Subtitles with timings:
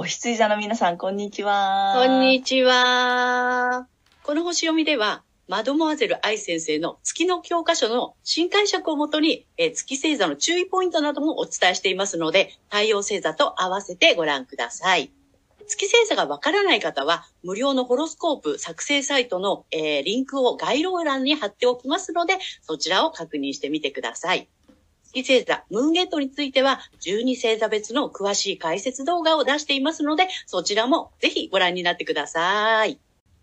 [0.00, 3.88] お羊座の皆さんこんにちはこんにちは
[4.22, 15.10] この星読みではマドモアゼル愛先生の月の教科書の新解釈をもとに、え月星座の注意ポイントなどもお伝えしていますので、太陽星座と合わせてご覧ください。
[15.66, 24.48] 月星座がわからない方は、無料のホロスコープ作成サイトの、えーリンクを概要欄に貼っておきますので、そちらを確認してみてください。
[25.12, 32.98] 月星座、ムーンゲートについては、12星座別の詳しい解説動画を出していますので、そちらもぜひご覧になってください。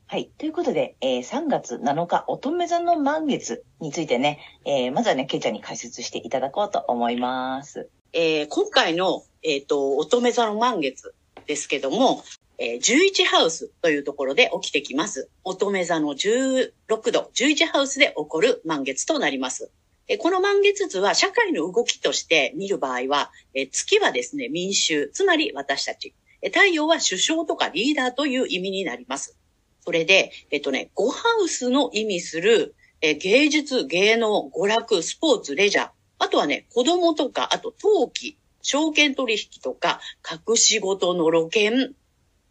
[0.08, 0.30] はい。
[0.38, 7.89] ということで、えー3月7日、乙女座の満月についてね、えーまずはね、ケイちゃんに解説していただこうと思います。
[8.13, 11.16] えー今回の、えっ、と、乙女座の満月
[11.47, 12.23] ですけども、
[12.59, 15.30] えー11ハウスというところで起きてきます。
[15.43, 16.71] 乙女座の16
[17.11, 19.71] 度、11ハウスで起こる満月となります。
[20.08, 26.14] えこの満月図は社会の動きとして見る場合は、え月はですね、民衆、つまり私たち。
[26.42, 29.36] え太陽は首相とかリーダーという意味になります。
[29.81, 35.89] それで、えっとね、5ハウスの意味する、え芸術、芸能、娯楽、スポーツ、レジャー、
[36.20, 40.00] あとはね、子供とか、あと陶器、証券取引とか、
[40.48, 41.95] 隠し事の露見、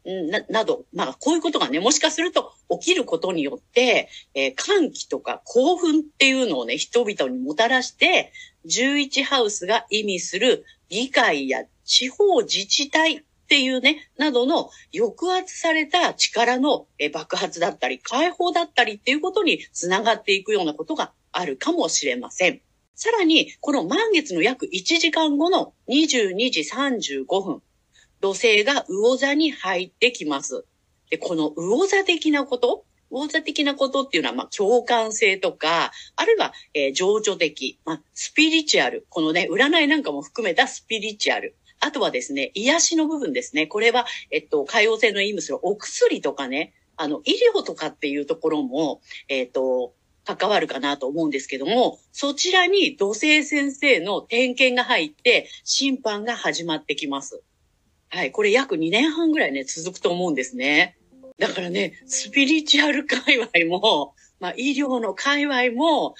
[0.05, 8.33] な、など、まあ、こういうことがね、もしかすると起きることによって、えー歓喜とか興奮っていうのをね、人々にもたらして、
[8.67, 22.61] 11ハウスが意味する議会や地方自治体っていうね、などの抑圧された力の爆発だったり、解放だったりっていうことにつながっていくようなことがあるかもしれません。
[22.95, 27.63] さらに、この満月の約1時間後の22時35分、
[28.25, 30.65] 土星が魚座に入ってきます。
[31.11, 39.07] で、この魚座的なこと、魚座的なことっていうのは、まあ、共感性とか、あるいは、えー情緒的、まあ、スピリチュアル。
[39.11, 41.55] このね、占いなんかも含めたスピリチュアル。
[41.81, 43.67] あとはですね、癒しの部分ですね。
[43.67, 49.93] これは、えっと、海洋性の意味するお薬とかね、あの、医療とかっていうところも、えっと、
[50.25, 57.43] 関わるかなと思うんですけども、そちらに土星先生の点検が入って、審判が始まってきます。
[58.15, 60.97] はい、これ約2年半ぐらいね、続くと思うんですね。
[61.37, 66.15] だからね、スピリチュアル界隈も、 まあ医療の界隈も、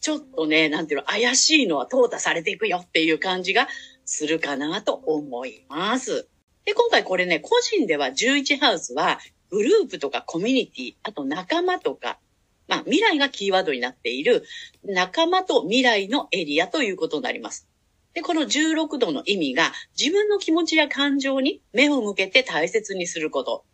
[0.00, 3.68] ちょっとね、なんていうの、怪しいのは淘汰されていくよっていう感じが
[4.04, 6.28] するかなと思います。
[6.64, 9.18] で、今回これね、個人では11ハウスは、
[9.50, 12.20] グループとかコミュニティ、あと仲間とか、
[12.68, 14.44] まあ未来がキーワードになっている
[14.84, 17.69] 仲間と未来のエリアということになります。
[18.14, 23.64] で、この16度の意味が自分の気持ちや感情に目を向けて大切にすること。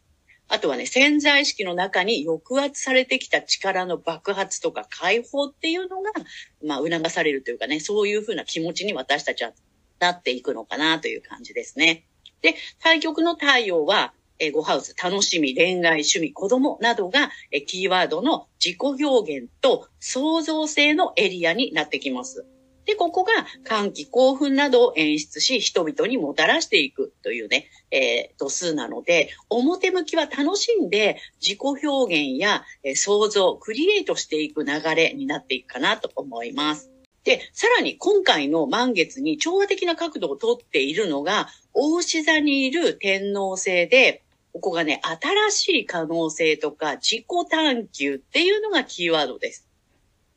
[0.48, 6.12] あとはね、潜在意識の中に抑圧されてきた力の爆発とか解放っていうのが、
[6.64, 9.52] まあ、促されるというかね、そういうふうな気持ちに私たちは
[9.98, 12.04] なっていくのかなという感じですね。
[12.42, 22.46] で、対極の太陽は、えー、5ハウス、楽しみ、恋愛、趣味、子供などが、えキーワードの自己表現と創造性のエリアになってきます。
[22.86, 23.32] で、ここが
[23.64, 36.90] 歓喜、興奮などを演出し、人々にもたらしていくというね、えー度数なので、表向きは楽しんで自己表現や、えー創造、クリエイトしていく流れになっていくかなと思います。
[37.24, 49.65] で、さらに今回の満月に調和的な角度をとっているのが、大牛座にいる天皇星で、ここがね、新しい可能性とか自己探求っていうのがキーワードです。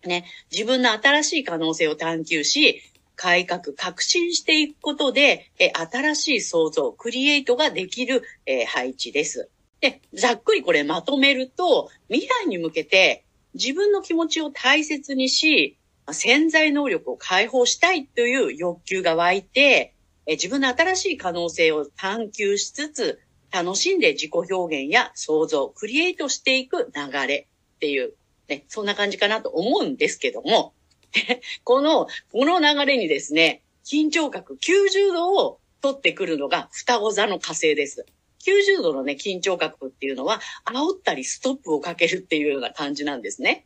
[0.05, 2.81] ね、自分の新しい可能性を探求し、
[3.15, 9.49] 改革、革新していくことで、え新しい創造、クリエイトができる、え配置です。
[9.81, 15.77] で、ざっくりこれまとめると、未来に向けて自分の気持ちを大切にし、
[16.11, 19.93] 潜在能力を解放したいという欲求が湧いて、
[20.25, 23.19] え自分の新しい可能性を探求しつつ、
[23.51, 28.13] 楽しんで自己表現や創造、クリエイトしていく流れっていう、
[28.49, 30.73] ね、そんな感じかなと思うんですけども、
[31.63, 38.05] この、この流れにですね、緊張角90度を取ってくるのが双子座の火星です。
[38.45, 43.65] 90度のね、緊張角っていうのは、煽ったりストップをかけるっていうような感じなんですね。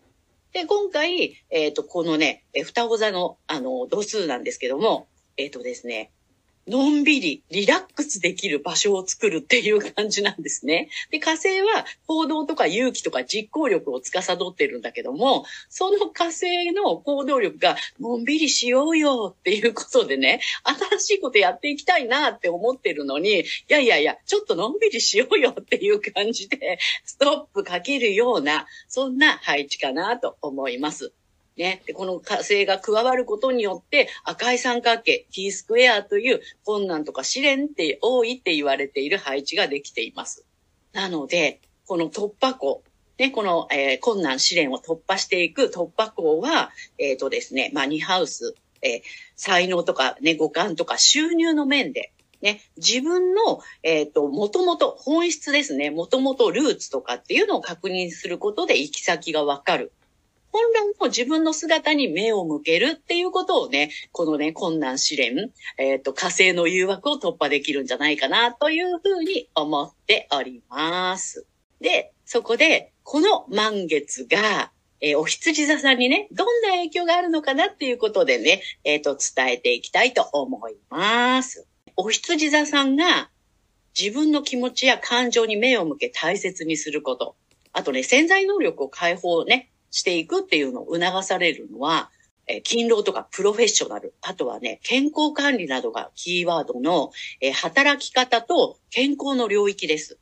[0.52, 5.08] で、今回、えっ、と、このね、双子座の、あの、度数なんですけども、
[5.38, 6.12] えっ、とですね、
[6.68, 10.89] のんびり、リラックスできる場所を作るっていう感じなんですね。
[11.12, 20.39] で、火星は行動とか勇気とか実行力を司ってるんだけども、その火星の行動力が、のんびりしようよっていうことでね、
[20.89, 31.12] 新しいことやっていきたいなって思ってるのに、いやいやいや、ちょっとのんびりしようよっていう感じで、ストップかけるような、そんな配置かなと思います。
[31.58, 31.82] ね。
[31.86, 40.46] で、この火星が加わることによって赤い三角形 T スクエアという困難とか試練って多いって言われている配置ができています。
[40.94, 42.84] なので、この突破口、
[43.18, 49.02] ね、この、えー困難試練を突破していく突破口は、えっ、とですね、まあ、ニハウス、えー
[49.36, 59.94] 才能とかね、五感とか収入の面で、ね、自分の、えっ、と、もともと本質ですね、もともとルーツとかっていうのを確認することで行き先がわかる。
[60.54, 71.48] 本来の自分の姿に目を向けるっていうことをね、このね、困難試練、えっ、と、火星の誘惑を突破できるんじゃないかなというふうに思っております。
[71.82, 74.72] で、そこで、この満月が、
[75.02, 81.68] えーお羊座さんにね、どんな影響があるのかなっていうことでね、えっ、と、伝えていきたいと思います。
[81.96, 83.30] お羊座さんが
[84.00, 87.36] 自分の気持ちや感情に目を向け大切にすること。
[87.74, 92.10] あとね、潜在能力を解放ね、していくっていうのを促されるのは、
[92.48, 100.18] え勤労とかプロフェッショナル、あとはね、健康管理などがキーワードの、え働き方と健康の領域です。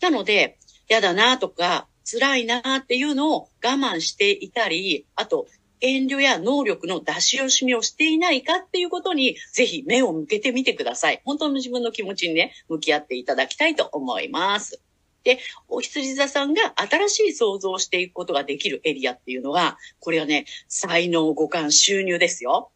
[0.00, 0.58] なので、
[0.88, 5.46] 嫌だなとか、辛いなっていうのを我慢していたり、あと、
[5.80, 11.22] 遠慮や能力の出し惜しみをしていないかっていうことに、ぜひ目を向けてみてください。
[11.24, 14.82] 本当の自分の気持ちにね、向き合っていただきたいと思います。
[15.24, 15.38] で、
[15.68, 22.70] お羊座さんが新しい想像をしていくことができるエリアっていうのは、これはね、才能、五感、収入ですよ。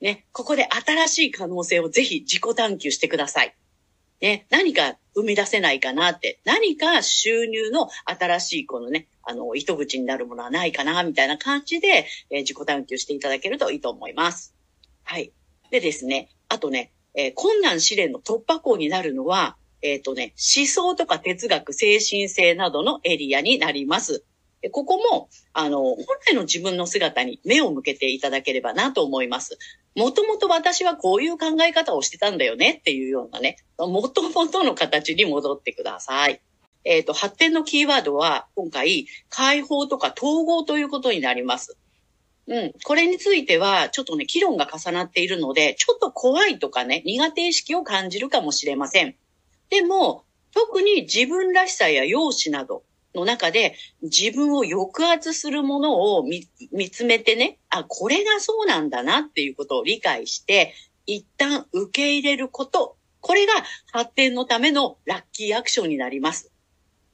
[0.00, 3.54] ね、ここで新しい可能性をぜひ自己探求してください。
[4.20, 14.54] ね、何か生み出せないかなって、何か収入の新しいこのね、あの、糸口になるものはないかな、みたいな感じで、えー自己探求していただけるといいと思います。
[15.02, 15.32] はい。
[15.70, 24.24] でですね、あとね、えー困難試練の突破口になるのは、えっ、とね、思想とか哲学、精神性などのエリアになります。
[24.70, 29.58] ここも、あの、本来の自分の姿に目を向けていただければなと思います。
[29.96, 36.40] もともと私はこういう考え方をしてたんだよねっていうようなね、もともとの形に戻ってください。
[36.84, 41.76] えっ、と、発展のキーワードは、今回、解放とか統合ということになります。
[42.48, 42.72] うん。
[42.84, 49.14] これについては、ちょっとね、議論が重なっているので、ちょっと怖いとかね、苦手意識を感じるかもしれません。
[49.72, 52.82] でも、特に自分らしさや容姿など
[53.14, 60.74] の中で、自分を抑圧するものを見つめてね、あ、これがそうなんだなっていうことを理解して、
[61.06, 63.54] 一旦受け入れること、これが
[63.92, 66.52] 発展のためのラッキーアクションになります。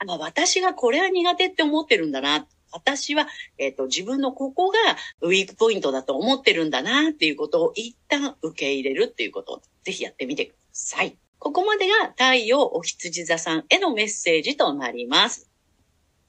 [0.00, 2.44] あ私がこれは苦手って思ってるんだな。
[2.72, 4.78] 私は、えっ、と、自分のここが
[5.20, 11.16] ウィークポイントだと思ってるんだなっていうことを一旦受け入れるっていうことをぜひやってみてください。
[11.38, 15.48] ここまでが太陽お羊座さんへのメッセージとなります。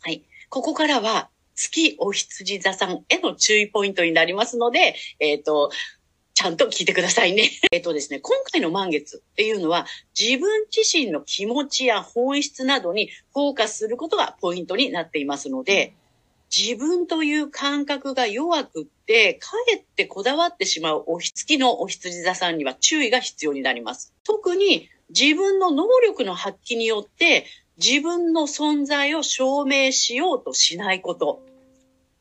[0.02, 0.24] はい。
[0.50, 5.72] ここからは月お羊座さんへの注意ポイントになりますので、えっ、と、
[6.34, 7.50] ちゃんと聞いてくださいね。
[7.72, 9.86] えっとですね、今回の満月っていうのは
[10.18, 15.96] 自分自身の気持ちや本質などにフォーカスすることがポイントになっていますので、
[16.56, 24.14] 自分という感覚が弱くって、かえってこだわってしまうお月のお羊座さんには注意が必要になります。
[24.24, 27.46] 特に自分の能力の発揮によって
[27.78, 31.42] 自分の存在を証明しようとしないこと。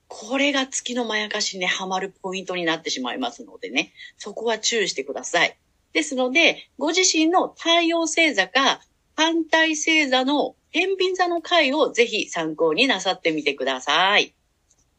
[0.09, 5.57] これが月のまやかしにねハマるポイントになってしまいますのでね、そこは注意してください。
[5.93, 8.81] ですので、ご自身の太陽星座か
[9.19, 14.33] 反対星座の天秤座の回をぜひ参考になさってみてください。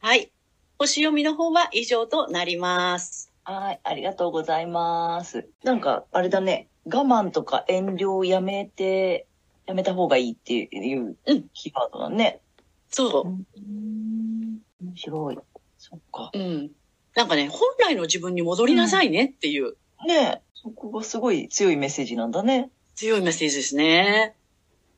[0.01, 0.29] はい。
[0.77, 3.31] 星読みの方は以上となります。
[3.45, 5.47] はい、ありがとうございます。
[5.63, 9.25] なんか、あれだね、我慢とか遠慮をやめて、
[9.65, 12.41] やめた方がいいっていううんキーワードだね。
[12.89, 15.37] そうん、面白い。
[15.77, 16.31] そっか。
[16.33, 16.37] う。
[16.37, 16.71] うん。
[17.15, 22.69] なんかね、本来の自分に戻りなさいねっていうねえ、そこがすごい強いメッセージなんだね。
[22.99, 24.35] 強いメッセージですね。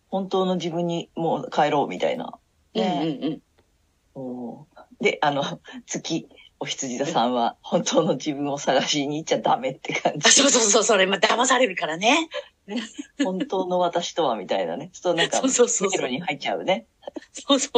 [0.08, 2.34] 本当の自分にもう帰ろうみたいな。
[2.74, 3.40] うんうんね
[5.00, 5.44] で、あの、
[5.86, 6.28] 月、
[6.60, 10.28] お羊座さんは、本当の自分を探しに行っちゃダメって感じ。
[10.28, 12.28] あ、そうそうそう、それ、まあ、騙されるからね。
[13.24, 14.90] 本当の私とはみたいなね。
[14.94, 16.88] ちょっとなんか、 迷路に入っちゃうね。
[17.34, 17.70] そうそ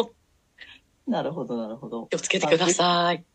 [1.05, 1.11] う。
[1.11, 2.07] なるほど、なるほど。
[2.07, 3.25] 気をつけてください。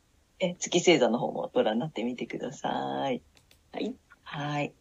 [0.41, 2.71] え、月星座の方もご覧になってみてくださ
[3.11, 3.23] い。
[3.73, 3.95] はい。
[4.23, 4.73] はい。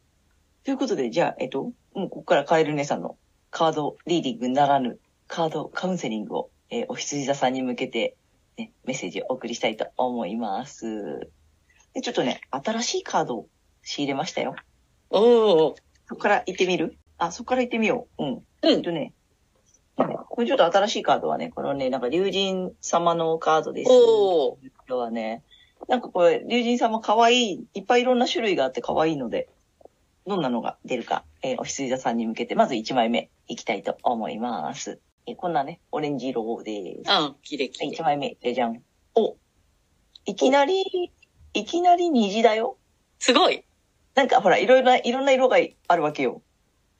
[0.67, 3.15] ということで、じゃあ、えっと、もうここからカエル姉さんの
[3.51, 8.17] カードリーディングならぬカードカウンセリングを、えーお羊座さんに向けて、
[8.57, 11.29] ね、メッセージをお送りしたいと思います。
[11.93, 13.47] で、ちょっとね、新しいカードを
[13.81, 14.57] 仕入れましたよ。
[15.09, 15.75] おー。
[16.05, 16.97] そこから行ってみる？
[17.17, 18.23] あ、そこから行ってみよう。
[18.25, 18.33] うん。
[18.33, 18.69] うん。
[18.69, 19.13] えっとね、
[19.95, 23.89] これちょっと新しいカードはね、これはね、なんか竜神様のカードです。
[23.89, 23.95] おー。
[23.99, 24.59] こ
[24.89, 25.43] れはね、
[25.87, 29.47] なんかこれ、竜神様可愛い、いっぱいいろんな種類があって可愛いので、
[30.27, 34.99] どんなのが出るか、えーお羊座さんに向けて、まず1枚目いきたいと思います。
[35.25, 37.09] えーこんなね、オレンジ色です。
[37.09, 38.03] あ、きれいきれい1。
[38.03, 38.83] 枚目、じゃじゃん。
[39.15, 39.37] お
[40.25, 41.13] いきなり、
[41.53, 42.77] いきなり虹だよ。
[43.19, 43.63] すごい。
[44.15, 45.57] なんかほら、いろいろな、いろんな色が
[45.87, 46.41] あるわけよ。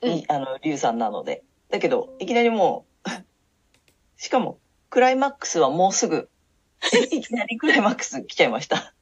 [0.01, 1.43] うんにあの、竜さんなので。
[1.69, 3.09] だけど、いきなりもう、
[4.15, 6.29] しかも、クライマックスはもうすぐ、
[7.11, 8.93] いきなりクライマックス来ちゃいました。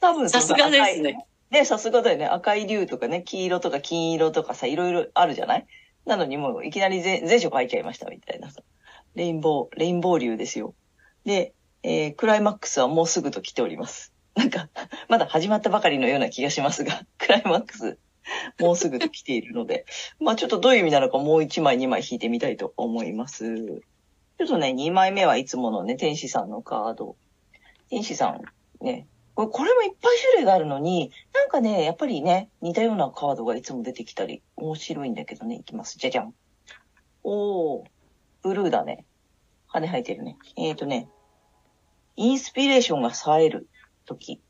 [0.00, 1.26] 多分さすがですね。
[1.54, 2.26] ね、さすがだよね。
[2.26, 5.66] 赤い竜とかね、黄色とか金色とかさ、いろいろあるじゃない？
[6.04, 8.62] なのにもういきなり全全色入っちゃいましたみたいなさ。
[9.14, 10.74] レインボー、レインボー竜ですよ。
[11.24, 14.12] で、えークライマックスはもうすぐと来ております。
[14.34, 14.68] なんか、
[15.08, 17.98] まだ始まったばかりのような気がしますが、 クライマックス、
[18.58, 19.86] もうすぐと来ているので、
[20.18, 23.54] まあちょっとどういう意味なのかもう1枚2枚引いてみたいと思います。
[24.36, 27.16] ちょっとね、2枚目はいつものね、天使さんのカード。
[27.88, 28.42] 天使さん、
[28.84, 35.98] ね、これこれもいっぱい種類があるのに、なんかね、やっぱりね、似たようなカードがいつも出てきたり、面白いんだけどね、いきます。
[35.98, 36.34] じゃじゃん。
[37.24, 37.86] おー、
[38.42, 39.04] ブルーだね。
[39.66, 40.36] 羽生えてるね。
[40.56, 41.08] えーとね、
[42.16, 43.68] インスピレーションが冴える
[44.06, 44.40] 時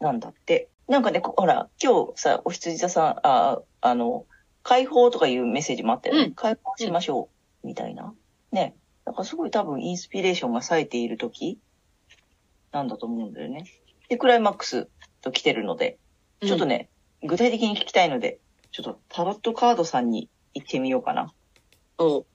[0.00, 0.68] なんだって。
[0.88, 4.24] なんかね、こほら、今日さ、お羊座さん、あ、あの、
[4.62, 6.22] 解放とかいうメッセージもあったよね。
[6.22, 7.28] うん解放しましょ
[7.62, 8.14] う、みたいな。
[8.52, 8.74] ね。
[9.04, 11.58] だからすごい多分インスピレーションが冴えている時
[12.76, 13.64] なんだと思うんだよね。
[14.08, 14.88] で、クライマックス
[15.22, 15.98] と来てるので、
[16.42, 16.90] ちょっとね、
[17.22, 18.38] 具体的に聞きたいので、
[18.70, 21.32] ちょっとタロットカードさんに行ってみようかな。
[21.98, 22.26] お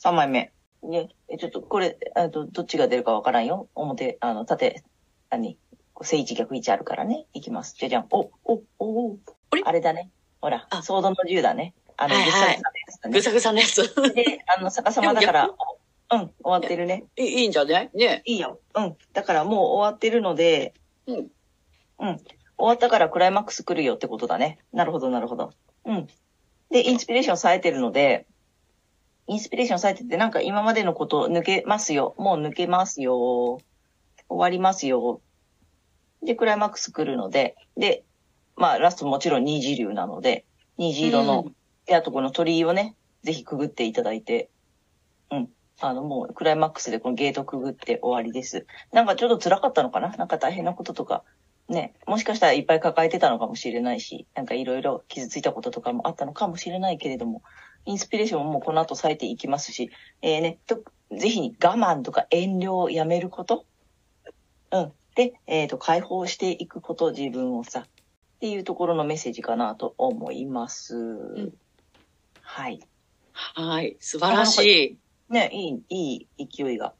[0.00, 0.52] 3枚目。
[0.82, 3.68] ね、えちょっとこれ、あとどっちが出るかわからんよ。
[3.74, 4.82] 表、あの、縦、
[5.30, 5.58] 何？
[6.02, 7.26] 正位置逆位置あるからね。
[7.34, 7.76] いきます。
[7.78, 8.06] じゃじゃん。
[8.10, 9.18] お、お、お、お。
[9.50, 9.62] あれ？
[9.66, 10.10] あれだね。
[10.40, 11.74] ほら、あソードの銃だね。
[11.96, 13.12] あの、ぐさぐさのやつだね。
[13.12, 14.14] ぐさぐさのやつ。
[14.14, 15.50] で、あの、逆さまだから
[16.12, 17.04] うん、終わってるね。
[17.16, 17.90] いいいんじゃない？
[17.94, 18.22] ね。
[18.26, 18.60] いいよ。
[18.74, 18.96] うん。
[19.12, 20.74] だからもう終わってるので、
[21.06, 21.16] うん。
[21.16, 21.26] うん。
[21.98, 22.26] 終
[22.58, 24.58] わったからクライマックス来るよってことだね。
[24.72, 25.52] なるほど、なるほど。
[25.84, 26.06] うん。
[26.70, 28.26] で、インスピレーション冴えてるので、
[29.26, 32.14] インスピレーション冴えてて、なんか今までのこと抜けますよ。
[32.18, 33.16] もう抜けますよ。
[33.16, 33.62] 終
[34.28, 35.20] わりますよ。
[36.22, 38.04] で、クライマックス来るので、で、
[38.56, 40.44] まあ、ラストもちろん虹流なので、
[40.76, 44.51] 虹色の、うんで、あとこの鳥居をね、ぜひくぐっていただいて、うん。
[45.80, 48.66] あの、もう、クライマックスでこのゲートくぐって終わりです。
[48.92, 50.14] なんかちょっと辛かったのかな？
[50.16, 51.24] なんか大変なこととか、
[51.68, 57.42] ね、もしかしたらいっぱい抱えてたのかもしれないし、なんかいろいろ傷ついたこととかもあったのかもしれないけれども、
[57.84, 60.82] インスピレーションもこの後冴えていきますし、えーね、と
[61.16, 63.64] ぜひ我慢とか遠慮をやめること？
[64.70, 64.92] うん。
[65.14, 67.84] で、えっ、と、解放していくこと、自分をさ、っ
[68.40, 70.96] ていうところのメッセージかなと思います。
[70.96, 71.52] ん
[72.40, 72.80] はい。
[73.32, 73.96] はい。
[74.00, 75.01] 素晴らしい。
[75.32, 76.94] ね、いい、いい勢いが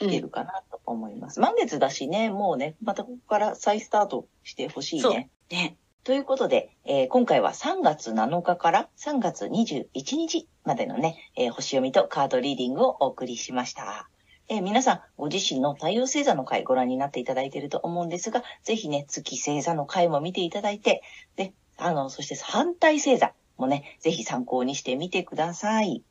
[0.00, 0.10] うん。
[0.10, 1.40] 出るかなと思います。
[1.40, 5.30] 満月だしね、もうね、またここから再スタートしてほしいね。
[5.50, 5.76] ね。
[6.04, 14.08] ということで、えー今回は3月7日から3月21日までのね、えー星読みとカードリーディングをお送りしました。
[14.48, 21.02] えー皆さん、ご自身の太陽星座の回ご覧になっていただいていると思うんですが、ぜひね、月星座の回も見ていただいて、
[21.36, 26.02] で、あの、そして反対星座もね、ぜひ参考にしてみてください。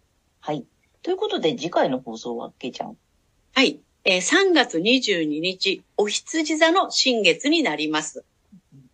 [0.41, 0.65] はい。
[1.07, 2.97] ということで、次回の放送は、けいちゃん？
[3.55, 3.79] はい。
[4.03, 8.25] えー3月22日、お羊座の新月になります。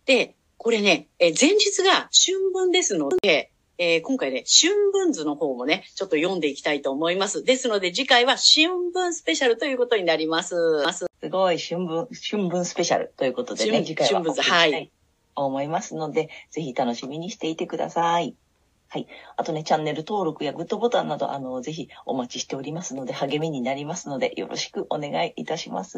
[0.05, 7.43] で、これね、えー前日が春分ですので、えー今回ね、春分図の方もね、ちょっと読んでいきたいと思います。
[7.43, 10.53] ですので、次回は春分スペシャルということになります。
[10.85, 14.91] ますすごい、春分、春分スペシャルということでね、春次回は春分お送りはい
[15.35, 18.35] 思いますので、ぜひ楽しみにしていてください。
[18.93, 19.07] はい。
[19.37, 25.97] あとね、チャンネル登録やグッドボタンなど、あの、ぜひお待ちしておりますので、励みになりますので、よろしくお願いいたします。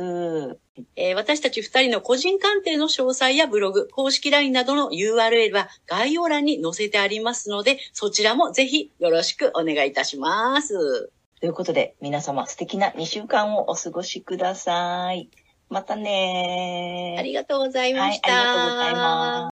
[0.95, 11.09] えー私たち二人の個人鑑定の詳細やブログ、公式 LINE などの URL は概要欄に載せてありますので、そちらもぜひよろしくお願いいたします。
[11.41, 15.29] ということで、皆様素敵な2週間をお過ごしください。
[15.67, 17.19] またねー。
[17.19, 18.31] ありがとうございました。
[18.31, 19.43] はいありがとうございます。